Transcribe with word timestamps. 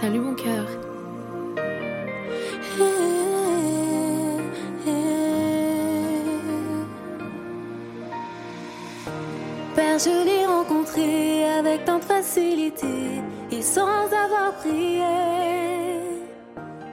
Salut 0.00 0.20
mon 0.20 0.34
cœur. 0.34 0.66
Père, 9.76 9.98
je 9.98 10.24
l'ai 10.24 10.46
rencontré 10.46 11.44
avec 11.44 11.84
tant 11.84 11.98
de 11.98 12.04
facilité 12.04 12.86
et 13.50 13.60
sans 13.60 14.06
avoir 14.06 14.54
prié. 14.60 15.02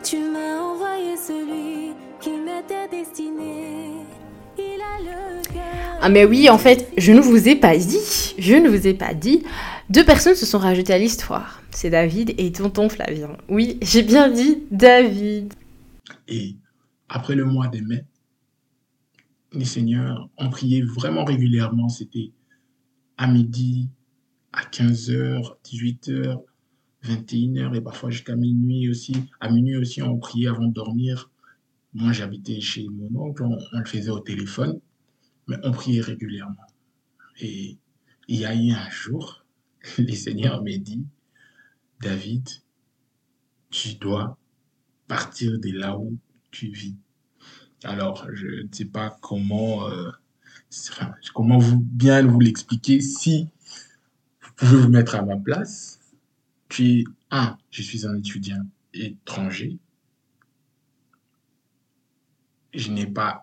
Tu 0.03 0.17
m'as 0.17 0.59
envoyé 0.59 1.15
celui 1.15 1.93
qui 2.19 2.31
m'était 2.31 2.89
destiné. 2.91 3.91
Il 4.57 4.81
a 4.81 5.01
le 5.01 5.41
cœur. 5.53 5.99
Ah 6.01 6.09
mais 6.09 6.25
oui, 6.25 6.49
en 6.49 6.57
fait, 6.57 6.91
je 6.97 7.13
ne 7.13 7.21
vous 7.21 7.47
ai 7.47 7.55
pas 7.55 7.77
dit, 7.77 8.35
je 8.37 8.55
ne 8.55 8.67
vous 8.67 8.87
ai 8.87 8.93
pas 8.93 9.13
dit, 9.13 9.43
deux 9.89 10.05
personnes 10.05 10.35
se 10.35 10.45
sont 10.45 10.59
rajoutées 10.59 10.93
à 10.93 10.97
l'histoire. 10.99 11.61
C'est 11.71 11.89
David 11.89 12.33
et 12.37 12.51
tonton 12.51 12.89
Flavien. 12.89 13.35
Oui, 13.49 13.77
j'ai 13.81 14.03
bien 14.03 14.29
dit 14.29 14.63
David. 14.71 15.53
Et 16.27 16.55
après 17.07 17.35
le 17.35 17.45
mois 17.45 17.67
de 17.67 17.79
mai, 17.81 18.05
les 19.53 19.65
seigneurs 19.65 20.29
ont 20.37 20.49
prié 20.49 20.83
vraiment 20.83 21.25
régulièrement. 21.25 21.89
C'était 21.89 22.31
à 23.17 23.27
midi, 23.27 23.89
à 24.53 24.61
15h, 24.61 25.55
18h, 25.65 26.37
21h 27.03 27.75
et 27.75 27.81
parfois 27.81 28.11
jusqu'à 28.11 28.35
minuit 28.35 28.89
aussi. 28.89 29.15
À 29.39 29.49
minuit 29.49 29.75
aussi, 29.75 30.03
on 30.03 30.17
priait 30.17 30.49
avant 30.49 30.67
de 30.67 30.73
dormir. 30.73 31.31
Moi, 31.93 32.11
j'habitais 32.11 32.61
chez 32.61 32.87
mon 32.89 33.09
oncle, 33.19 33.43
on, 33.43 33.57
on 33.73 33.79
le 33.79 33.85
faisait 33.85 34.11
au 34.11 34.19
téléphone, 34.19 34.79
mais 35.47 35.55
on 35.63 35.71
priait 35.71 36.01
régulièrement. 36.01 36.67
Et 37.41 37.79
il 38.27 38.39
y 38.39 38.45
a 38.45 38.53
eu 38.53 38.71
un 38.71 38.89
jour, 38.91 39.43
les 39.97 40.15
seigneurs 40.15 40.63
m'ont 40.63 40.77
dit, 40.77 41.05
David, 42.01 42.47
tu 43.69 43.95
dois 43.95 44.37
partir 45.07 45.59
de 45.59 45.71
là 45.71 45.97
où 45.97 46.17
tu 46.51 46.69
vis. 46.69 46.95
Alors, 47.83 48.27
je 48.33 48.63
ne 48.63 48.67
sais 48.71 48.85
pas 48.85 49.17
comment, 49.21 49.87
euh, 49.89 50.11
vous, 51.59 51.79
bien 51.79 52.25
vous 52.25 52.39
l'expliquer. 52.39 53.01
Si 53.01 53.47
vous 54.41 54.51
pouvez 54.55 54.77
vous 54.77 54.89
mettre 54.89 55.15
à 55.15 55.21
ma 55.23 55.37
place, 55.37 55.99
tu 56.69 56.99
es, 56.99 57.03
un, 57.31 57.57
je 57.71 57.81
suis 57.81 58.05
un 58.05 58.15
étudiant 58.17 58.63
étranger. 58.93 59.77
Je 62.73 62.91
n'ai 62.91 63.05
pas 63.05 63.41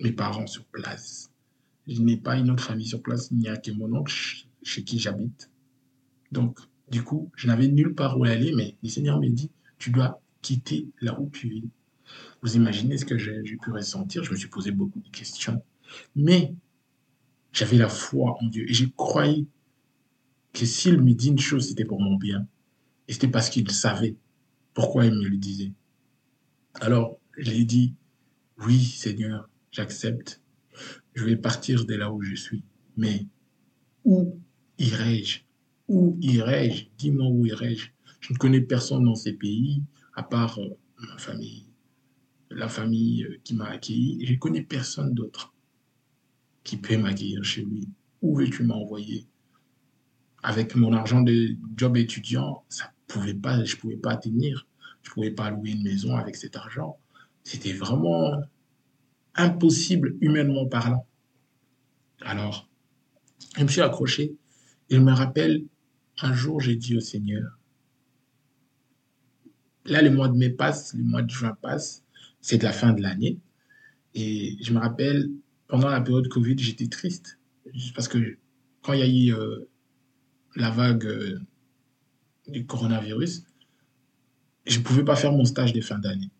mes 0.00 0.12
parents 0.12 0.46
sur 0.46 0.64
place. 0.66 1.30
Je 1.86 2.00
n'ai 2.00 2.16
pas 2.16 2.36
une 2.36 2.50
autre 2.50 2.64
famille 2.64 2.86
sur 2.86 3.02
place. 3.02 3.28
Il 3.32 3.38
n'y 3.38 3.48
a 3.48 3.56
que 3.56 3.70
mon 3.72 3.92
oncle 3.94 4.12
ch- 4.12 4.48
chez 4.62 4.84
qui 4.84 4.98
j'habite. 4.98 5.50
Donc, 6.32 6.58
du 6.90 7.02
coup, 7.02 7.30
je 7.36 7.46
n'avais 7.46 7.68
nulle 7.68 7.94
part 7.94 8.18
où 8.18 8.24
aller, 8.24 8.52
mais 8.54 8.76
le 8.82 8.88
Seigneur 8.88 9.20
m'a 9.20 9.28
dit, 9.28 9.50
tu 9.78 9.90
dois 9.90 10.20
quitter 10.42 10.88
là 11.00 11.18
où 11.20 11.28
tu 11.30 11.56
es. 11.56 11.62
Vous 12.42 12.56
imaginez 12.56 12.96
ce 12.98 13.04
que 13.04 13.18
j'ai 13.18 13.56
pu 13.56 13.70
ressentir 13.70 14.22
Je 14.22 14.30
me 14.30 14.36
suis 14.36 14.48
posé 14.48 14.70
beaucoup 14.70 15.00
de 15.00 15.08
questions. 15.08 15.62
Mais 16.14 16.54
j'avais 17.52 17.78
la 17.78 17.88
foi 17.88 18.36
en 18.40 18.46
Dieu 18.46 18.68
et 18.68 18.74
j'ai 18.74 18.90
croyais 18.96 19.46
que 20.52 20.64
s'il 20.64 21.00
me 21.00 21.12
dit 21.12 21.28
une 21.28 21.38
chose, 21.38 21.68
c'était 21.68 21.84
pour 21.84 22.00
mon 22.00 22.16
bien. 22.16 22.46
Et 23.08 23.12
c'était 23.12 23.28
parce 23.28 23.50
qu'il 23.50 23.70
savait 23.70 24.16
pourquoi 24.74 25.06
il 25.06 25.14
me 25.14 25.24
le 25.28 25.36
disait. 25.36 25.72
Alors, 26.80 27.18
je 27.36 27.50
lui 27.50 27.62
ai 27.62 27.64
dit, 27.64 27.94
oui, 28.58 28.82
Seigneur, 28.84 29.48
j'accepte. 29.70 30.40
Je 31.14 31.24
vais 31.24 31.36
partir 31.36 31.84
de 31.84 31.94
là 31.94 32.12
où 32.12 32.22
je 32.22 32.34
suis. 32.34 32.62
Mais 32.96 33.26
où 34.04 34.38
irai-je? 34.78 35.45
Où 35.88 36.16
irai-je? 36.20 36.86
Dis-moi 36.98 37.26
où 37.28 37.46
irai-je? 37.46 37.90
Je 38.20 38.32
ne 38.32 38.38
connais 38.38 38.60
personne 38.60 39.04
dans 39.04 39.14
ces 39.14 39.32
pays, 39.32 39.82
à 40.14 40.22
part 40.22 40.58
euh, 40.58 40.76
ma 40.98 41.18
famille, 41.18 41.66
la 42.50 42.68
famille 42.68 43.24
euh, 43.24 43.38
qui 43.44 43.54
m'a 43.54 43.66
accueilli. 43.66 44.24
Je 44.24 44.32
ne 44.32 44.38
connais 44.38 44.62
personne 44.62 45.14
d'autre 45.14 45.54
qui 46.64 46.76
peut 46.76 46.96
m'accueillir 46.96 47.44
chez 47.44 47.62
lui. 47.62 47.88
Où 48.22 48.36
veux-tu 48.36 48.64
m'envoyer? 48.64 49.26
Avec 50.42 50.74
mon 50.74 50.92
argent 50.92 51.22
de 51.22 51.56
job 51.76 51.96
étudiant, 51.96 52.64
ça 52.68 52.92
pouvait 53.06 53.34
pas, 53.34 53.64
je 53.64 53.76
ne 53.76 53.80
pouvais 53.80 53.96
pas 53.96 54.16
tenir. 54.16 54.66
Je 55.02 55.10
ne 55.10 55.14
pouvais 55.14 55.30
pas 55.30 55.50
louer 55.50 55.70
une 55.70 55.84
maison 55.84 56.16
avec 56.16 56.34
cet 56.34 56.56
argent. 56.56 56.98
C'était 57.44 57.72
vraiment 57.72 58.42
impossible 59.36 60.16
humainement 60.20 60.66
parlant. 60.66 61.06
Alors, 62.22 62.68
je 63.56 63.62
me 63.62 63.68
suis 63.68 63.82
accroché 63.82 64.34
et 64.90 64.96
je 64.96 65.00
me 65.00 65.12
rappelle, 65.12 65.64
un 66.22 66.32
jour, 66.32 66.60
j'ai 66.60 66.76
dit 66.76 66.96
au 66.96 67.00
Seigneur, 67.00 67.58
là, 69.84 70.02
le 70.02 70.10
mois 70.10 70.28
de 70.28 70.36
mai 70.36 70.50
passe, 70.50 70.94
le 70.94 71.04
mois 71.04 71.22
de 71.22 71.30
juin 71.30 71.56
passe, 71.60 72.04
c'est 72.40 72.58
de 72.58 72.64
la 72.64 72.72
fin 72.72 72.92
de 72.92 73.02
l'année. 73.02 73.38
Et 74.14 74.56
je 74.62 74.72
me 74.72 74.78
rappelle, 74.78 75.30
pendant 75.68 75.88
la 75.88 76.00
période 76.00 76.28
Covid, 76.28 76.56
j'étais 76.58 76.86
triste. 76.86 77.38
Parce 77.94 78.08
que 78.08 78.38
quand 78.82 78.92
il 78.92 79.00
y 79.00 79.02
a 79.02 79.06
eu 79.32 79.34
euh, 79.34 79.68
la 80.54 80.70
vague 80.70 81.06
euh, 81.06 81.40
du 82.48 82.64
coronavirus, 82.64 83.44
je 84.66 84.78
ne 84.78 84.84
pouvais 84.84 85.04
pas 85.04 85.16
faire 85.16 85.32
mon 85.32 85.44
stage 85.44 85.72
de 85.72 85.80
fin 85.80 85.98
d'année. 85.98 86.30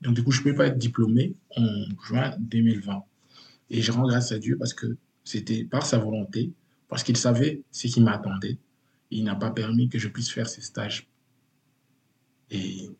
Donc, 0.00 0.14
du 0.14 0.22
coup, 0.22 0.30
je 0.30 0.38
ne 0.38 0.42
pouvais 0.44 0.54
pas 0.54 0.66
être 0.66 0.78
diplômé 0.78 1.34
en 1.56 1.66
juin 2.06 2.34
2020. 2.38 3.02
Et 3.70 3.82
je 3.82 3.92
rends 3.92 4.06
grâce 4.06 4.32
à 4.32 4.38
Dieu 4.38 4.56
parce 4.56 4.74
que 4.74 4.96
c'était 5.24 5.64
par 5.64 5.84
sa 5.84 5.98
volonté, 5.98 6.52
parce 6.88 7.02
qu'il 7.02 7.16
savait 7.16 7.62
ce 7.72 7.88
qui 7.88 8.00
m'attendait. 8.00 8.58
Il 9.10 9.24
n'a 9.24 9.34
pas 9.34 9.50
permis 9.50 9.88
que 9.88 9.98
je 9.98 10.08
puisse 10.08 10.30
faire 10.30 10.48
ces 10.48 10.62
stages. 10.62 11.08
Et 12.50 12.90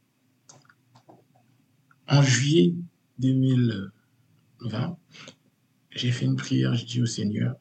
en 2.08 2.22
juillet 2.22 2.74
2020, 3.18 4.98
j'ai 5.90 6.12
fait 6.12 6.24
une 6.24 6.36
prière, 6.36 6.74
je 6.74 6.84
dis 6.84 7.02
au 7.02 7.06
Seigneur, 7.06 7.56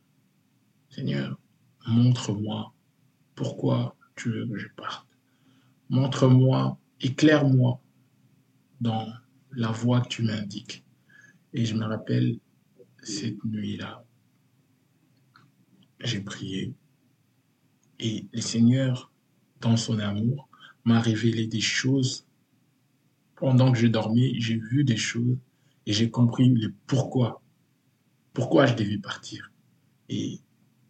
Seigneur, 0.90 1.40
montre-moi 1.88 2.74
pourquoi 3.36 3.96
tu 4.16 4.30
veux 4.30 4.48
que 4.48 4.58
je 4.58 4.68
parte. 4.76 5.08
Montre-moi, 5.90 6.80
éclaire-moi 7.02 7.82
dans 8.82 9.08
la 9.52 9.72
voie 9.72 10.02
que 10.02 10.08
tu 10.08 10.24
m'indiques. 10.24 10.84
Et 11.54 11.66
je 11.66 11.76
me 11.76 11.86
rappelle 11.86 12.40
cette 13.04 13.44
nuit-là, 13.46 14.04
j'ai 16.00 16.22
prié 16.22 16.74
et 18.00 18.28
le 18.34 18.42
Seigneur, 18.42 19.12
dans 19.62 19.78
son 19.78 20.00
amour, 20.00 20.50
m'a 20.84 21.00
révélé 21.00 21.48
des 21.48 21.62
choses. 21.62 22.26
Pendant 23.36 23.72
que 23.72 23.78
je 23.78 23.88
dormais, 23.88 24.34
j'ai 24.40 24.58
vu 24.58 24.84
des 24.84 24.98
choses 24.98 25.38
et 25.86 25.94
j'ai 25.94 26.10
compris 26.10 26.50
le 26.50 26.74
pourquoi. 26.88 27.42
Pourquoi 28.34 28.66
je 28.66 28.76
devais 28.76 28.98
partir. 28.98 29.52
Et 30.10 30.40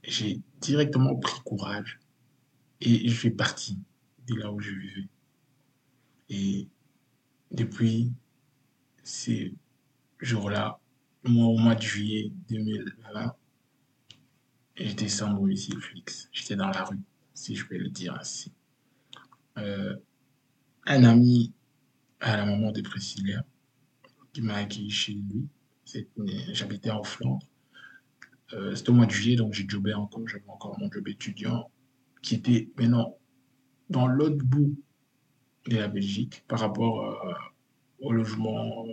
j'ai 0.03 0.41
directement 0.61 1.15
pris 1.15 1.39
courage 1.43 1.99
et 2.81 3.07
je 3.07 3.15
suis 3.15 3.31
parti 3.31 3.77
de 4.27 4.35
là 4.35 4.51
où 4.51 4.59
je 4.59 4.71
vivais. 4.71 5.07
Et 6.29 6.67
depuis 7.51 8.11
ces 9.03 9.53
jours-là, 10.19 10.79
au 11.25 11.57
mois 11.57 11.75
de 11.75 11.81
juillet 11.81 12.31
2020, 12.49 13.35
j'étais 14.75 15.07
sans 15.07 15.33
domicile 15.33 15.79
fixe. 15.81 16.29
J'étais 16.31 16.55
dans 16.55 16.67
la 16.69 16.83
rue, 16.83 16.99
si 17.33 17.55
je 17.55 17.65
peux 17.65 17.77
le 17.77 17.89
dire 17.89 18.15
ainsi. 18.19 18.51
Euh, 19.57 19.95
un 20.85 21.03
ami 21.03 21.53
à 22.19 22.37
la 22.37 22.45
maman 22.45 22.71
de 22.71 22.81
Priscilla 22.81 23.43
qui 24.33 24.41
m'a 24.41 24.55
accueilli 24.55 24.89
chez 24.89 25.13
lui. 25.13 25.47
J'habitais 26.51 26.91
en 26.91 27.03
Flandre. 27.03 27.47
Euh, 28.53 28.75
C'était 28.75 28.89
au 28.89 28.93
mois 28.93 29.05
de 29.05 29.11
juillet, 29.11 29.35
donc 29.35 29.53
j'ai 29.53 29.67
jobé 29.67 29.93
encore. 29.93 30.27
J'avais 30.27 30.47
encore 30.47 30.77
mon 30.79 30.91
job 30.91 31.07
étudiant 31.07 31.69
qui 32.21 32.35
était 32.35 32.69
maintenant 32.77 33.17
dans 33.89 34.07
l'autre 34.07 34.43
bout 34.43 34.75
de 35.67 35.77
la 35.77 35.87
Belgique 35.87 36.43
par 36.47 36.59
rapport 36.59 37.05
euh, 37.05 37.33
au 37.99 38.11
logement 38.11 38.85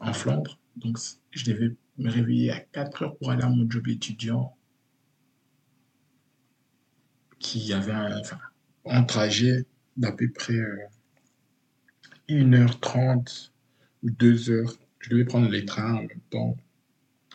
en 0.00 0.12
Flandre. 0.12 0.58
Donc, 0.76 0.98
je 1.30 1.44
devais 1.44 1.76
me 1.98 2.10
réveiller 2.10 2.50
à 2.50 2.60
4 2.60 3.02
heures 3.02 3.16
pour 3.18 3.30
aller 3.30 3.42
à 3.42 3.48
mon 3.48 3.68
job 3.68 3.88
étudiant 3.88 4.56
qui 7.40 7.72
avait 7.72 7.92
un, 8.84 9.02
trajet 9.02 9.66
d'à 9.96 10.12
peu 10.12 10.30
près 10.30 10.54
euh, 10.54 10.78
1h30 12.28 13.50
ou 14.04 14.10
2 14.10 14.50
heures. 14.50 14.76
Je 15.00 15.10
devais 15.10 15.24
prendre 15.24 15.48
les 15.48 15.64
trains 15.64 15.94
en 15.94 16.02
même 16.02 16.20
temps 16.30 16.56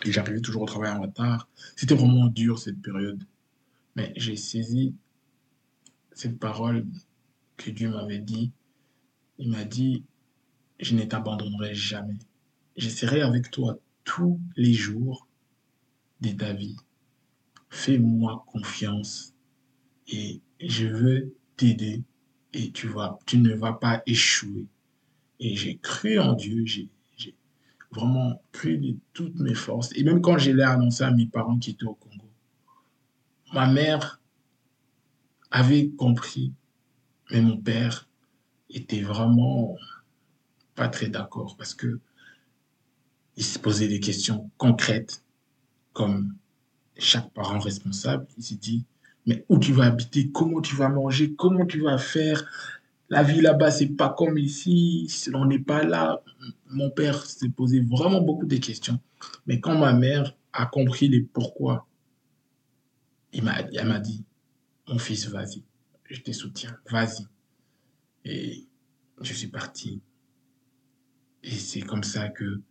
et 0.06 0.12
j'arrivais 0.12 0.40
toujours 0.40 0.62
au 0.62 0.66
travail 0.68 0.92
en 0.92 1.02
retard. 1.02 1.50
C'était 1.76 1.96
vraiment 1.96 2.28
dur 2.28 2.60
cette 2.60 2.82
période. 2.82 3.24
Mais 3.96 4.14
j'ai 4.16 4.36
saisi 4.36 4.96
cette 6.14 6.40
parole 6.40 6.86
que 7.58 7.72
Dieu 7.72 7.90
m'avait 7.90 8.20
dit. 8.20 8.52
Il 9.40 9.50
m'a 9.50 9.66
dit, 9.66 10.04
je 10.80 10.96
ne 10.96 11.04
t'abandonnerai 11.04 11.74
jamais. 11.74 12.20
Je 12.78 12.90
serai 12.90 13.22
avec 13.22 13.50
toi 13.52 13.80
tous 14.04 14.40
les 14.56 14.74
jours 14.74 15.28
de 16.22 16.30
ta 16.30 16.54
vie. 16.54 16.76
Fais-moi 17.70 18.46
confiance 18.48 19.35
et 20.08 20.42
je 20.60 20.88
veux 20.88 21.36
t'aider 21.58 22.04
et 22.54 22.72
tu 22.72 22.88
vois, 22.88 23.20
tu 23.26 23.38
ne 23.38 23.54
vas 23.54 23.74
pas 23.74 24.02
échouer. 24.06 24.66
Et 25.40 25.56
j'ai 25.56 25.78
cru 25.78 26.20
en 26.20 26.34
Dieu, 26.34 26.66
j'ai 26.66 26.90
vraiment 27.92 28.42
cru 28.52 28.78
de 28.78 28.96
toutes 29.14 29.36
mes 29.36 29.54
forces. 29.54 29.92
Et 29.96 30.04
même 30.04 30.22
quand 30.22 30.38
je 30.38 30.52
l'ai 30.52 30.64
annoncé 30.64 31.04
à 31.04 31.12
mes 31.12 31.28
parents 31.28 31.58
qui 31.58 31.72
étaient 31.72 31.86
au 31.86 31.96
Congo, 31.96 32.30
ma 33.54 33.68
mère 33.68 34.22
avait 35.52 35.90
compris, 35.90 36.54
mais 37.32 37.42
mon 37.42 37.58
père 37.58 38.10
était 38.70 39.02
vraiment 39.02 39.76
pas 40.76 40.90
très 40.90 41.08
d'accord 41.08 41.56
parce 41.58 41.74
que 41.74 42.00
il 43.38 43.44
se 43.44 43.60
posait 43.60 43.88
des 43.88 44.00
questions 44.00 44.50
concrètes 44.58 45.24
comme 45.94 46.36
chaque 46.98 47.34
parent 47.34 47.60
responsable. 47.60 48.28
Il 48.38 48.44
s'est 48.44 48.56
dit, 48.56 48.86
mais 49.26 49.46
où 49.50 49.58
tu 49.58 49.74
vas 49.74 49.86
habiter, 49.86 50.30
comment 50.32 50.62
tu 50.62 50.76
vas 50.76 50.90
manger, 50.90 51.34
comment 51.36 51.66
tu 51.66 51.82
vas 51.82 51.98
faire. 51.98 52.46
La 53.10 53.24
vie 53.24 53.42
là-bas, 53.42 53.72
c'est 53.72 53.88
pas 53.88 54.10
comme 54.10 54.38
ici, 54.38 55.08
on 55.34 55.46
n'est 55.46 55.60
pas 55.60 55.84
là. 55.84 56.22
Mon 56.68 56.90
père 56.90 57.26
s'est 57.26 57.50
posé 57.50 57.82
vraiment 57.82 58.22
beaucoup 58.22 58.46
de 58.46 58.58
questions. 58.58 59.00
Mais 59.48 59.60
quand 59.60 59.78
ma 59.78 59.94
mère 59.94 60.36
a 60.54 60.66
compris 60.66 61.08
les 61.08 61.22
pourquoi, 61.22 61.88
il 63.34 63.44
m'a, 63.44 63.60
elle 63.60 63.88
m'a 63.88 64.00
dit, 64.00 64.24
mon 64.88 64.98
fils, 64.98 65.28
vas-y, 65.28 65.64
je 66.10 66.22
te 66.22 66.32
soutiens, 66.32 66.78
vas-y. 66.90 67.26
Et 68.26 68.68
je 69.22 69.34
suis 69.34 69.48
parti. 69.48 70.02
Et 71.44 71.52
c'est 71.52 71.82
comme 71.82 72.04
ça 72.04 72.30
que 72.30 72.62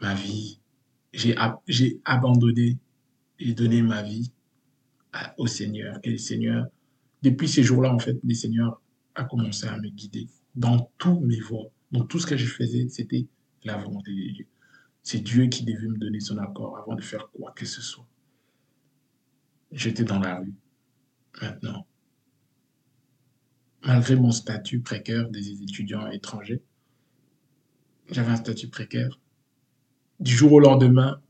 ma 0.00 0.14
vie, 0.14 0.60
j'ai, 1.12 1.34
j'ai 1.66 2.00
abandonné 2.04 2.78
et 3.38 3.54
donné 3.54 3.82
ma 3.82 4.02
vie 4.02 4.30
au 5.38 5.46
Seigneur. 5.46 5.98
Et 6.02 6.10
le 6.10 6.18
Seigneur, 6.18 6.66
depuis 7.22 7.48
ces 7.48 7.62
jours-là, 7.62 7.92
en 7.92 7.98
fait, 7.98 8.18
le 8.22 8.34
Seigneur 8.34 8.80
a 9.14 9.24
commencé 9.24 9.66
à 9.66 9.76
me 9.78 9.88
guider 9.88 10.28
dans 10.54 10.90
tous 10.98 11.20
mes 11.20 11.40
voies. 11.40 11.70
Dans 11.90 12.04
tout 12.04 12.18
ce 12.18 12.26
que 12.26 12.36
je 12.36 12.46
faisais, 12.46 12.88
c'était 12.88 13.26
la 13.64 13.76
volonté 13.76 14.12
de 14.12 14.32
Dieu. 14.32 14.46
C'est 15.02 15.20
Dieu 15.20 15.46
qui 15.46 15.64
devait 15.64 15.88
me 15.88 15.98
donner 15.98 16.20
son 16.20 16.38
accord 16.38 16.78
avant 16.78 16.94
de 16.94 17.02
faire 17.02 17.28
quoi 17.32 17.52
que 17.52 17.66
ce 17.66 17.82
soit. 17.82 18.06
J'étais 19.72 20.04
dans 20.04 20.18
la 20.18 20.38
rue. 20.38 20.54
Maintenant, 21.40 21.86
malgré 23.84 24.16
mon 24.16 24.30
statut 24.30 24.80
précaire 24.80 25.28
des 25.30 25.62
étudiants 25.62 26.10
étrangers, 26.10 26.62
j'avais 28.10 28.30
un 28.30 28.36
statut 28.36 28.68
précaire. 28.68 29.18
Du 30.20 30.32
jour 30.32 30.52
au 30.52 30.60
lendemain, 30.60 31.20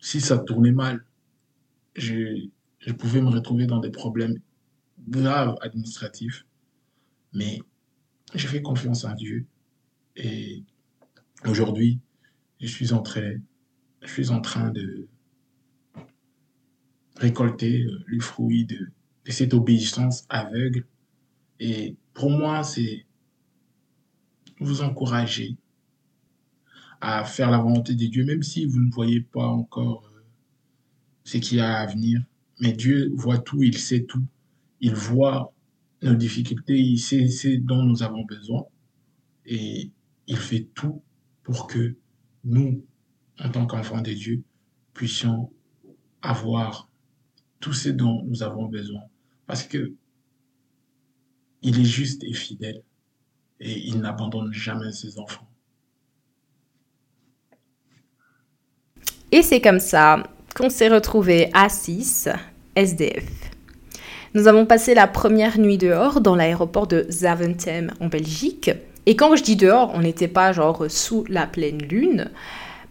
si 0.00 0.20
ça 0.20 0.38
tournait 0.38 0.72
mal, 0.72 1.04
je, 1.94 2.48
je 2.78 2.92
pouvais 2.92 3.20
me 3.20 3.28
retrouver 3.28 3.66
dans 3.66 3.78
des 3.80 3.90
problèmes 3.90 4.38
graves 5.08 5.56
administratifs. 5.60 6.46
Mais 7.32 7.60
j'ai 8.34 8.48
fait 8.48 8.62
confiance 8.62 9.04
en 9.04 9.14
Dieu. 9.14 9.46
Et 10.16 10.64
aujourd'hui, 11.44 12.00
je 12.60 12.66
suis 12.66 12.92
en 12.92 13.02
train, 13.02 13.34
je 14.02 14.08
suis 14.08 14.30
en 14.30 14.40
train 14.40 14.70
de 14.70 15.08
récolter 17.16 17.86
le 18.06 18.20
fruit 18.20 18.64
de, 18.64 18.90
de 19.24 19.30
cette 19.30 19.54
obéissance 19.54 20.24
aveugle. 20.28 20.86
Et 21.60 21.96
pour 22.14 22.30
moi, 22.30 22.62
c'est 22.62 23.06
vous 24.60 24.82
encourager 24.82 25.56
à 27.00 27.24
faire 27.24 27.50
la 27.50 27.58
volonté 27.58 27.94
de 27.94 28.06
Dieu, 28.06 28.24
même 28.24 28.42
si 28.42 28.66
vous 28.66 28.80
ne 28.80 28.90
voyez 28.90 29.20
pas 29.20 29.46
encore 29.46 30.10
euh, 30.14 30.24
ce 31.24 31.38
qu'il 31.38 31.58
y 31.58 31.60
a 31.60 31.78
à 31.78 31.86
venir. 31.86 32.22
Mais 32.60 32.72
Dieu 32.72 33.10
voit 33.14 33.38
tout, 33.38 33.62
il 33.62 33.78
sait 33.78 34.04
tout. 34.04 34.24
Il 34.80 34.94
voit 34.94 35.52
nos 36.02 36.14
difficultés, 36.14 36.78
il 36.78 36.98
sait 36.98 37.28
ce 37.28 37.48
dont 37.58 37.82
nous 37.82 38.02
avons 38.02 38.24
besoin. 38.24 38.64
Et 39.46 39.90
il 40.26 40.36
fait 40.36 40.68
tout 40.74 41.02
pour 41.42 41.66
que 41.66 41.96
nous, 42.44 42.84
en 43.38 43.50
tant 43.50 43.66
qu'enfants 43.66 44.02
de 44.02 44.12
Dieu, 44.12 44.42
puissions 44.92 45.52
avoir 46.22 46.88
tout 47.60 47.72
ce 47.72 47.88
dont 47.88 48.24
nous 48.24 48.42
avons 48.42 48.66
besoin. 48.66 49.02
Parce 49.46 49.64
que 49.64 49.94
il 51.62 51.80
est 51.80 51.84
juste 51.84 52.22
et 52.24 52.32
fidèle 52.32 52.82
et 53.60 53.88
il 53.88 53.98
n'abandonne 53.98 54.52
jamais 54.52 54.92
ses 54.92 55.18
enfants. 55.18 55.48
Et 59.32 59.42
c'est 59.42 59.60
comme 59.60 59.80
ça 59.80 60.22
qu'on 60.58 60.70
s'est 60.70 60.88
retrouvés 60.88 61.50
à 61.54 61.68
6 61.68 62.28
SDF. 62.74 63.24
Nous 64.34 64.48
avons 64.48 64.66
passé 64.66 64.92
la 64.92 65.06
première 65.06 65.56
nuit 65.58 65.78
dehors 65.78 66.20
dans 66.20 66.34
l'aéroport 66.34 66.88
de 66.88 67.06
Zaventem 67.08 67.92
en 68.00 68.08
Belgique. 68.08 68.72
Et 69.06 69.14
quand 69.14 69.36
je 69.36 69.44
dis 69.44 69.54
dehors, 69.54 69.92
on 69.94 70.00
n'était 70.00 70.26
pas 70.26 70.52
genre 70.52 70.86
sous 70.88 71.24
la 71.28 71.46
pleine 71.46 71.80
lune. 71.80 72.30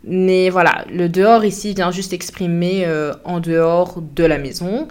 Mais 0.06 0.50
voilà, 0.50 0.86
le 0.90 1.10
dehors 1.10 1.44
ici 1.44 1.74
vient 1.74 1.92
juste 1.92 2.14
exprimer 2.14 2.86
euh, 2.86 3.14
en 3.26 3.42
dehors 3.42 4.02
de 4.02 4.24
la 4.24 4.38
maison. 4.38 4.88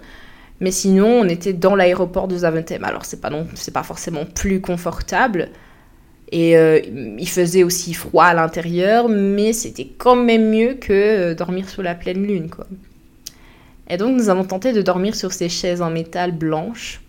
Mais 0.59 0.71
sinon, 0.71 1.07
on 1.21 1.27
était 1.27 1.53
dans 1.53 1.75
l'aéroport 1.75 2.27
de 2.27 2.37
Zaventem. 2.37 2.83
Alors, 2.83 3.05
c'est 3.05 3.21
pas, 3.21 3.31
pas 3.73 3.83
forcément 3.83 4.25
plus 4.25 4.61
confortable. 4.61 5.49
Et 6.31 6.57
euh, 6.57 6.81
il 7.17 7.29
faisait 7.29 7.63
aussi 7.63 7.93
froid 7.93 8.25
à 8.25 8.33
l'intérieur, 8.33 9.07
mais 9.07 9.53
c'était 9.53 9.87
quand 9.97 10.15
même 10.15 10.49
mieux 10.49 10.73
que 10.73 10.91
euh, 10.91 11.35
dormir 11.35 11.69
sous 11.69 11.81
la 11.81 11.95
pleine 11.95 12.25
lune, 12.25 12.49
quoi. 12.49 12.67
Et 13.89 13.95
donc, 13.95 14.17
nous 14.17 14.27
avons 14.27 14.43
tenté 14.43 14.73
de 14.73 14.81
dormir 14.81 15.15
sur 15.15 15.31
ces 15.31 15.47
chaises 15.47 15.81
en 15.81 15.89
métal 15.89 16.33
blanches 16.33 17.01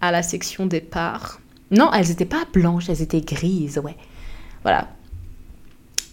à 0.00 0.10
la 0.10 0.22
section 0.22 0.64
départ. 0.64 1.40
Non, 1.70 1.90
elles 1.92 2.08
n'étaient 2.08 2.24
pas 2.24 2.44
blanches, 2.50 2.88
elles 2.88 3.02
étaient 3.02 3.20
grises, 3.20 3.78
ouais. 3.78 3.96
Voilà. 4.62 4.88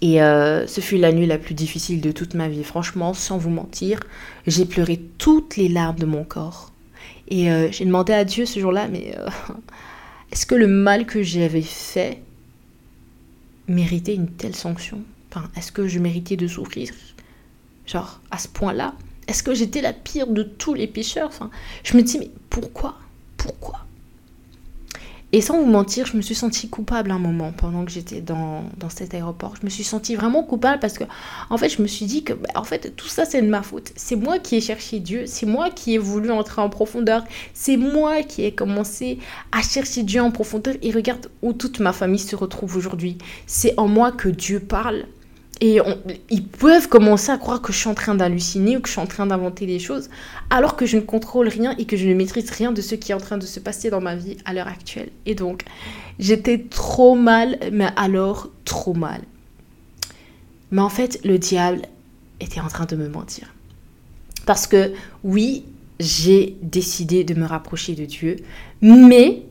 Et 0.02 0.22
euh, 0.22 0.68
ce 0.68 0.82
fut 0.82 0.98
la 0.98 1.14
nuit 1.14 1.26
la 1.26 1.38
plus 1.38 1.54
difficile 1.54 2.02
de 2.02 2.12
toute 2.12 2.34
ma 2.34 2.50
vie. 2.50 2.66
Franchement, 2.66 3.14
sans 3.14 3.38
vous 3.38 3.50
mentir, 3.50 4.02
j'ai 4.46 4.66
pleuré 4.66 5.00
toutes 5.18 5.56
les 5.56 5.70
larmes 5.70 5.98
de 5.98 6.06
mon 6.06 6.26
corps. 6.26 6.74
Et 7.30 7.48
j'ai 7.72 7.86
demandé 7.86 8.12
à 8.12 8.26
Dieu 8.26 8.46
ce 8.46 8.60
jour-là, 8.60 8.90
mais 8.90 9.16
est-ce 10.32 10.46
que 10.46 10.56
le 10.56 10.68
mal 10.68 11.06
que 11.06 11.24
j'avais 11.24 11.62
fait 11.62 12.20
méritait 13.68 14.16
une 14.16 14.30
telle 14.30 14.56
sanction? 14.56 15.02
Est-ce 15.56 15.72
que 15.72 15.88
je 15.88 16.00
méritais 16.00 16.38
de 16.38 16.48
souffrir? 16.48 16.92
Genre, 17.86 18.22
à 18.32 18.38
ce 18.38 18.48
point-là 18.48 18.94
Est-ce 19.28 19.44
que 19.44 19.54
j'étais 19.54 19.82
la 19.82 19.94
pire 19.94 20.28
de 20.28 20.44
tous 20.44 20.74
les 20.74 20.88
pécheurs 20.88 21.28
Enfin, 21.30 21.50
je 21.84 21.98
me 21.98 22.04
dis, 22.04 22.20
mais 22.20 22.30
pourquoi? 22.50 23.00
Pourquoi? 23.38 23.86
Et 25.36 25.42
sans 25.42 25.58
vous 25.58 25.66
mentir, 25.66 26.06
je 26.06 26.16
me 26.16 26.22
suis 26.22 26.36
sentie 26.36 26.70
coupable 26.70 27.10
un 27.10 27.18
moment 27.18 27.52
pendant 27.52 27.84
que 27.86 27.90
j'étais 27.90 28.22
dans, 28.22 28.66
cet 28.90 29.16
aéroport. 29.16 29.56
Je 29.60 29.66
me 29.66 29.70
suis 29.72 29.84
sentie 29.84 30.14
vraiment 30.14 30.44
coupable 30.44 30.80
parce 30.80 31.00
que, 31.00 31.06
en 31.50 31.58
fait, 31.58 31.70
je 31.70 31.82
me 31.82 31.88
suis 31.88 32.06
dit 32.06 32.24
que, 32.24 32.34
bah, 32.34 32.50
en 32.54 32.64
fait, 32.64 32.96
tout 32.96 33.08
ça, 33.08 33.26
c'est 33.26 33.42
de 33.42 33.48
ma 33.48 33.64
faute. 33.64 33.92
C'est 33.96 34.16
moi 34.16 34.38
qui 34.38 34.58
ai 34.58 34.62
cherché 34.62 35.00
Dieu. 35.00 35.24
C'est 35.26 35.48
moi 35.48 35.72
qui 35.72 35.96
ai 35.96 35.98
voulu 35.98 36.30
entrer 36.30 36.62
en 36.62 36.70
profondeur. 36.70 37.24
C'est 37.56 37.78
moi 37.78 38.22
qui 38.22 38.44
ai 38.44 38.54
commencé 38.54 39.18
à 39.52 39.64
chercher 39.64 40.04
Dieu 40.04 40.22
en 40.22 40.30
profondeur. 40.30 40.76
Et 40.84 40.92
regarde 40.92 41.32
où 41.42 41.52
toute 41.54 41.80
ma 41.80 41.94
famille 41.94 42.20
se 42.20 42.36
retrouve 42.36 42.78
aujourd'hui. 42.78 43.18
C'est 43.48 43.74
en 43.78 43.88
moi 43.88 44.12
que 44.12 44.30
Dieu 44.30 44.60
parle. 44.60 45.06
Et 45.62 45.80
ils 46.30 46.46
peuvent 46.46 46.90
commencer 46.90 47.32
à 47.32 47.38
croire 47.38 47.62
que 47.62 47.72
je 47.72 47.78
suis 47.78 47.88
en 47.88 47.94
train 47.94 48.16
d'halluciner 48.16 48.76
ou 48.76 48.82
que 48.82 48.88
je 48.88 48.94
suis 48.94 49.02
en 49.02 49.06
train 49.06 49.26
d'inventer 49.26 49.66
des 49.66 49.80
choses, 49.80 50.10
alors 50.50 50.76
que 50.76 50.86
je 50.86 50.98
ne 50.98 51.02
contrôle 51.02 51.48
rien 51.48 51.76
et 51.78 51.86
que 51.86 51.96
je 51.96 52.08
ne 52.08 52.14
maîtrise 52.14 52.50
rien 52.50 52.72
de 52.72 52.82
ce 52.82 52.96
qui 52.96 53.12
est 53.12 53.16
en 53.16 53.20
train 53.20 53.38
de 53.38 53.46
se 53.46 53.60
passer 53.60 53.90
dans 53.90 54.02
ma 54.02 54.16
vie 54.16 54.38
à 54.46 54.54
l'heure 54.54 54.68
actuelle. 54.68 55.10
Et 55.26 55.36
donc, 55.36 55.64
j'étais 56.20 56.58
trop 56.58 57.16
mal, 57.16 57.58
mais 57.72 57.88
alors 57.96 58.50
trop 58.66 58.94
mal. 58.94 59.22
Mais 60.72 60.82
en 60.82 60.90
fait, 60.90 61.20
le 61.24 61.38
diable 61.38 61.84
était 62.40 62.60
en 62.60 62.68
train 62.68 62.86
de 62.86 62.96
me 62.96 63.08
mentir. 63.08 63.54
Parce 64.46 64.68
que 64.68 64.92
oui, 65.24 65.66
j'ai 66.00 66.58
décidé 66.62 67.24
de 67.24 67.36
me 67.36 67.46
rapprocher 67.46 67.96
de 67.96 68.06
Dieu, 68.06 68.38
mais 68.82 69.44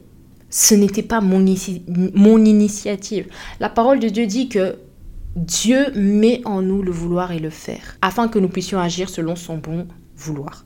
ce 0.51 0.75
n'était 0.75 1.03
pas 1.03 1.21
mon, 1.21 1.43
mon 2.15 2.45
initiative. 2.45 3.29
La 3.61 3.71
parole 3.71 4.01
de 4.01 4.09
Dieu 4.09 4.27
dit 4.27 4.49
que 4.49 4.77
Dieu 5.37 5.91
met 5.95 6.43
en 6.45 6.62
nous 6.62 6.83
le 6.83 6.91
vouloir 6.91 7.33
et 7.33 7.39
le 7.39 7.51
faire, 7.51 7.97
afin 8.03 8.29
que 8.29 8.39
nous 8.39 8.49
puissions 8.49 8.79
agir 8.79 9.09
selon 9.09 9.37
son 9.37 9.57
bon 9.57 9.89
vouloir. 10.17 10.65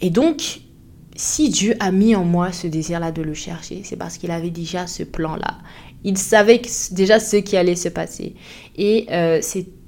Et 0.00 0.10
donc, 0.10 0.60
si 1.16 1.48
Dieu 1.48 1.74
a 1.78 1.92
mis 1.92 2.16
en 2.16 2.24
moi 2.24 2.52
ce 2.52 2.66
désir-là 2.66 3.12
de 3.12 3.22
le 3.22 3.34
chercher, 3.34 3.82
c'est 3.84 3.96
parce 3.96 4.18
qu'il 4.18 4.30
avait 4.30 4.50
déjà 4.50 4.86
ce 4.86 5.04
plan-là. 5.04 5.58
Il 6.02 6.18
savait 6.18 6.60
déjà 6.90 7.20
ce 7.20 7.36
qui 7.36 7.56
allait 7.56 7.76
se 7.76 7.88
passer. 7.88 8.34
Et 8.76 9.06
euh, 9.10 9.40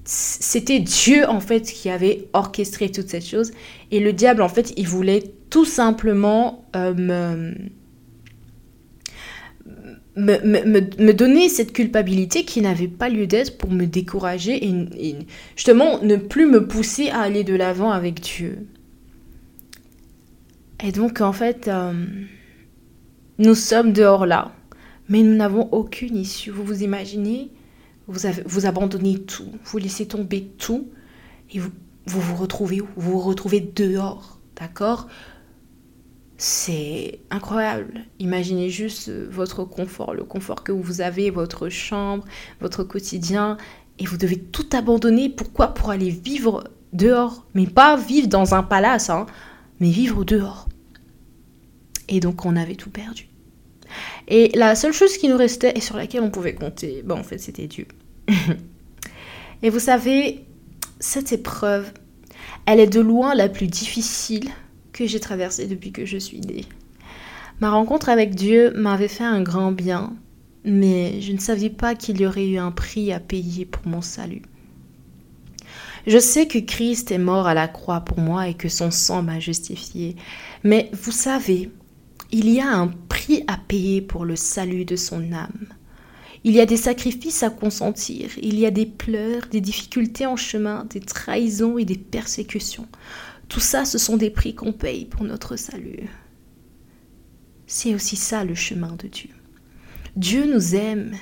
c'était 0.05 0.79
Dieu, 0.79 1.29
en 1.29 1.41
fait, 1.41 1.63
qui 1.63 1.91
avait 1.91 2.29
orchestré 2.33 2.91
toute 2.91 3.09
cette 3.09 3.27
chose. 3.27 3.51
Et 3.91 4.01
le 4.01 4.13
diable, 4.13 4.43
en 4.43 4.49
fait, 4.49 4.73
il 4.77 4.87
voulait 4.87 5.25
tout 5.51 5.65
simplement 5.65 6.65
euh, 6.77 6.95
me 6.95 7.55
me, 10.17 10.39
me, 10.41 11.13
donner 11.13 11.49
cette 11.49 11.73
culpabilité 11.73 12.45
qui 12.45 12.61
n'avait 12.61 12.89
pas 12.89 13.09
lieu 13.09 13.27
d'être 13.27 13.59
pour 13.59 13.71
me 13.71 13.85
décourager 13.85 14.67
et, 14.67 15.17
justement 15.57 16.03
ne 16.03 16.17
plus 16.17 16.47
me 16.47 16.67
pousser 16.67 17.11
à 17.11 17.21
aller 17.21 17.45
de 17.45 17.55
l'avant 17.55 17.91
avec 17.91 18.21
Dieu. 18.21 18.67
Et 20.83 20.93
donc 20.93 21.21
en 21.21 21.33
fait, 21.33 21.69
euh, 21.69 21.93
Nous 23.39 23.55
sommes 23.55 23.93
dehors 23.93 24.25
là, 24.25 24.55
mais 25.09 25.23
nous 25.23 25.35
n'avons 25.35 25.69
aucune 25.73 26.17
issue. 26.17 26.51
Vous 26.51 26.65
vous 26.65 26.83
imaginez 26.83 27.51
vous, 28.09 28.29
vous 28.47 28.67
abandonnez 28.67 29.19
tout, 29.19 29.51
vous 29.65 29.79
laissez 29.79 30.07
tomber 30.07 30.43
tout, 30.59 30.89
et 31.53 31.59
vous 31.59 31.71
vous, 32.07 32.21
vous 32.21 32.37
retrouvez 32.37 32.81
où? 32.81 32.89
Vous 32.97 33.13
vous 33.13 33.21
retrouvez 33.21 33.61
dehors, 33.61 34.39
d'accord? 34.59 35.09
C'est 36.39 37.21
incroyable. 37.31 38.05
Imaginez 38.19 38.69
juste 38.69 39.09
euh, 39.09 39.27
votre 39.31 39.65
confort, 39.65 40.15
le 40.15 40.25
confort 40.25 40.63
que 40.65 40.73
vous 40.73 41.01
avez, 41.01 41.31
votre 41.31 41.69
chambre, 41.69 42.25
votre 42.61 42.85
quotidien, 42.85 43.57
et 43.99 44.05
vous 44.05 44.19
devez 44.19 44.39
tout 44.39 44.69
abandonner. 44.73 45.31
Pourquoi? 45.31 45.69
Pour 45.69 45.91
aller 45.91 46.11
vivre 46.11 46.65
dehors. 46.93 47.47
Mais 47.55 47.67
pas 47.67 47.97
vivre 47.97 48.29
dans 48.29 48.55
un 48.55 48.63
palace, 48.63 49.09
hein, 49.09 49.27
mais 49.81 49.91
vivre 49.91 50.25
dehors. 50.25 50.69
Et 52.09 52.21
donc 52.21 52.45
on 52.45 52.55
avait 52.57 52.77
tout 52.77 52.91
perdu. 52.91 53.29
Et 54.29 54.51
la 54.55 54.75
seule 54.75 54.93
chose 54.93 55.17
qui 55.17 55.29
nous 55.29 55.37
restait 55.37 55.73
et 55.75 55.81
sur 55.81 55.97
laquelle 55.97 56.23
on 56.23 56.31
pouvait 56.31 56.55
compter, 56.55 57.03
ben, 57.03 57.17
en 57.17 57.23
fait 57.23 57.39
c'était 57.39 57.67
Dieu. 57.67 57.87
et 59.63 59.71
vous 59.71 59.79
savez, 59.79 60.45
cette 61.01 61.33
épreuve, 61.33 61.93
elle 62.67 62.81
est 62.81 62.87
de 62.87 63.01
loin 63.01 63.35
la 63.35 63.49
plus 63.49 63.69
difficile 63.69 64.51
que 64.97 65.07
j'ai 65.07 65.21
traversé 65.21 65.67
depuis 65.67 65.93
que 65.93 66.07
je 66.07 66.17
suis 66.17 66.41
née. 66.41 66.65
Ma 67.61 67.71
rencontre 67.71 68.09
avec 68.09 68.35
Dieu 68.35 68.73
m'avait 68.75 69.09
fait 69.09 69.25
un 69.25 69.43
grand 69.43 69.73
bien, 69.73 70.15
mais 70.65 71.21
je 71.21 71.33
ne 71.33 71.39
savais 71.39 71.71
pas 71.71 71.95
qu'il 71.95 72.21
y 72.21 72.27
aurait 72.27 72.49
eu 72.49 72.59
un 72.59 72.71
prix 72.71 73.13
à 73.13 73.21
payer 73.21 73.65
pour 73.65 73.87
mon 73.87 74.03
salut. 74.03 74.43
Je 76.07 76.19
sais 76.19 76.47
que 76.47 76.59
Christ 76.59 77.11
est 77.11 77.19
mort 77.19 77.47
à 77.47 77.55
la 77.55 77.69
croix 77.69 78.01
pour 78.01 78.21
moi 78.21 78.49
et 78.49 78.55
que 78.55 78.69
son 78.69 78.91
sang 78.91 79.23
m'a 79.23 79.41
justifié, 79.41 80.17
mais 80.65 80.91
vous 80.93 81.13
savez, 81.13 81.71
il 82.33 82.49
y 82.49 82.61
a 82.61 82.69
un 82.69 82.89
prix 83.09 83.45
à 83.49 83.57
payer 83.57 84.01
pour 84.01 84.25
le 84.25 84.37
salut 84.37 84.85
de 84.85 84.97
son 84.97 85.33
âme. 85.33 85.67
Il 86.45 86.53
y 86.53 86.61
a 86.61 86.67
des 86.67 86.77
sacrifices 86.77 87.43
à 87.43 87.51
consentir, 87.51 88.31
il 88.41 88.59
y 88.59 88.67
a 88.67 88.71
des 88.71 88.87
pleurs, 88.87 89.47
des 89.51 89.61
difficultés 89.61 90.27
en 90.27 90.37
chemin, 90.37 90.87
des 90.91 91.01
trahisons 91.01 91.77
et 91.77 91.85
des 91.85 91.99
persécutions. 91.99 92.87
Tout 93.49 93.61
ça, 93.61 93.85
ce 93.85 93.99
sont 93.99 94.17
des 94.17 94.31
prix 94.31 94.55
qu'on 94.55 94.73
paye 94.73 95.05
pour 95.05 95.25
notre 95.25 95.57
salut. 95.57 96.09
C'est 97.67 97.95
aussi 97.95 98.17
ça 98.17 98.45
le 98.45 98.55
chemin 98.55 98.95
de 98.97 99.09
Dieu. 99.09 99.31
Dieu 100.17 100.53
nous 100.53 100.75
aime 100.75 101.15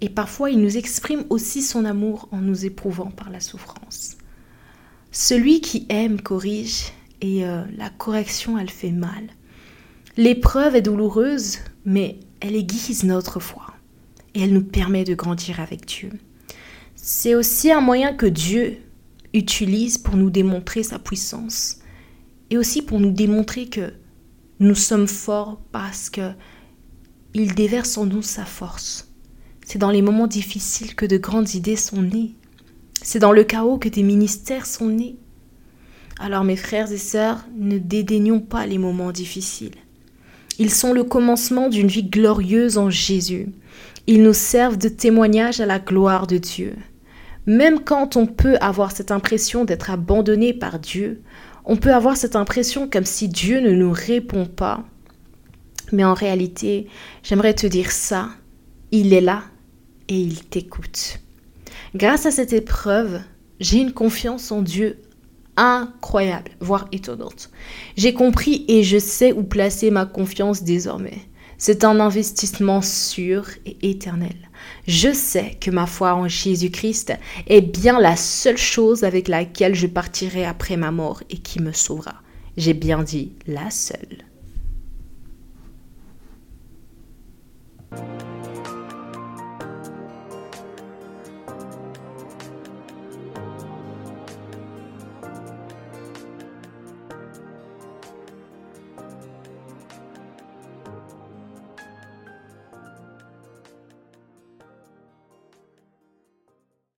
et 0.00 0.08
parfois 0.08 0.50
il 0.50 0.60
nous 0.60 0.76
exprime 0.76 1.24
aussi 1.30 1.62
son 1.62 1.84
amour 1.84 2.28
en 2.32 2.38
nous 2.38 2.64
éprouvant 2.64 3.10
par 3.10 3.30
la 3.30 3.40
souffrance. 3.40 4.16
Celui 5.12 5.60
qui 5.60 5.86
aime 5.88 6.20
corrige 6.20 6.92
et 7.20 7.46
euh, 7.46 7.62
la 7.76 7.90
correction 7.90 8.58
elle 8.58 8.70
fait 8.70 8.90
mal. 8.90 9.28
L'épreuve 10.16 10.76
est 10.76 10.82
douloureuse 10.82 11.58
mais 11.84 12.18
elle 12.40 12.56
aiguise 12.56 13.04
notre 13.04 13.40
foi 13.40 13.66
et 14.34 14.42
elle 14.42 14.52
nous 14.52 14.64
permet 14.64 15.04
de 15.04 15.14
grandir 15.14 15.60
avec 15.60 15.86
Dieu. 15.86 16.10
C'est 16.94 17.34
aussi 17.34 17.70
un 17.70 17.80
moyen 17.80 18.14
que 18.14 18.26
Dieu 18.26 18.78
utilise 19.32 19.98
pour 19.98 20.16
nous 20.16 20.30
démontrer 20.30 20.82
sa 20.82 20.98
puissance 20.98 21.78
et 22.50 22.58
aussi 22.58 22.82
pour 22.82 23.00
nous 23.00 23.10
démontrer 23.10 23.66
que 23.66 23.92
nous 24.60 24.74
sommes 24.74 25.08
forts 25.08 25.60
parce 25.72 26.10
que 26.10 26.30
il 27.34 27.54
déverse 27.54 27.98
en 27.98 28.06
nous 28.06 28.22
sa 28.22 28.46
force. 28.46 29.12
C'est 29.66 29.78
dans 29.78 29.90
les 29.90 30.00
moments 30.00 30.26
difficiles 30.26 30.94
que 30.94 31.04
de 31.04 31.18
grandes 31.18 31.54
idées 31.54 31.76
sont 31.76 32.00
nées. 32.00 32.34
C'est 33.02 33.18
dans 33.18 33.32
le 33.32 33.44
chaos 33.44 33.78
que 33.78 33.90
des 33.90 34.02
ministères 34.02 34.64
sont 34.64 34.88
nés. 34.88 35.16
Alors 36.18 36.44
mes 36.44 36.56
frères 36.56 36.90
et 36.90 36.98
sœurs, 36.98 37.44
ne 37.54 37.76
dédaignons 37.76 38.40
pas 38.40 38.66
les 38.66 38.78
moments 38.78 39.12
difficiles. 39.12 39.74
Ils 40.58 40.72
sont 40.72 40.94
le 40.94 41.04
commencement 41.04 41.68
d'une 41.68 41.88
vie 41.88 42.04
glorieuse 42.04 42.78
en 42.78 42.88
Jésus. 42.88 43.52
Ils 44.06 44.22
nous 44.22 44.32
servent 44.32 44.78
de 44.78 44.88
témoignage 44.88 45.60
à 45.60 45.66
la 45.66 45.78
gloire 45.78 46.26
de 46.26 46.38
Dieu. 46.38 46.74
Même 47.46 47.80
quand 47.80 48.16
on 48.16 48.26
peut 48.26 48.56
avoir 48.60 48.90
cette 48.90 49.10
impression 49.10 49.64
d'être 49.64 49.90
abandonné 49.90 50.52
par 50.52 50.78
Dieu, 50.78 51.22
on 51.64 51.76
peut 51.76 51.94
avoir 51.94 52.16
cette 52.16 52.36
impression 52.36 52.88
comme 52.88 53.04
si 53.04 53.28
Dieu 53.28 53.60
ne 53.60 53.70
nous 53.70 53.92
répond 53.92 54.46
pas. 54.46 54.84
Mais 55.92 56.04
en 56.04 56.14
réalité, 56.14 56.88
j'aimerais 57.22 57.54
te 57.54 57.66
dire 57.66 57.92
ça, 57.92 58.30
il 58.90 59.12
est 59.12 59.20
là 59.20 59.42
et 60.08 60.18
il 60.18 60.44
t'écoute. 60.44 61.20
Grâce 61.94 62.26
à 62.26 62.30
cette 62.30 62.52
épreuve, 62.52 63.20
j'ai 63.60 63.78
une 63.78 63.92
confiance 63.92 64.50
en 64.50 64.62
Dieu 64.62 64.98
incroyable, 65.56 66.50
voire 66.60 66.88
étonnante. 66.92 67.50
J'ai 67.96 68.12
compris 68.12 68.64
et 68.68 68.82
je 68.82 68.98
sais 68.98 69.32
où 69.32 69.42
placer 69.42 69.90
ma 69.90 70.04
confiance 70.04 70.62
désormais. 70.62 71.18
C'est 71.58 71.84
un 71.84 72.00
investissement 72.00 72.82
sûr 72.82 73.48
et 73.64 73.76
éternel. 73.88 74.45
Je 74.86 75.12
sais 75.12 75.56
que 75.60 75.70
ma 75.70 75.86
foi 75.86 76.14
en 76.14 76.28
Jésus-Christ 76.28 77.12
est 77.48 77.60
bien 77.60 77.98
la 77.98 78.14
seule 78.14 78.56
chose 78.56 79.02
avec 79.02 79.26
laquelle 79.26 79.74
je 79.74 79.88
partirai 79.88 80.44
après 80.44 80.76
ma 80.76 80.92
mort 80.92 81.22
et 81.28 81.38
qui 81.38 81.60
me 81.60 81.72
sauvera. 81.72 82.14
J'ai 82.56 82.74
bien 82.74 83.02
dit 83.02 83.32
la 83.48 83.68
seule. 83.70 84.24